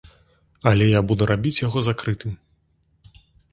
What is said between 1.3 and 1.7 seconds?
рабіць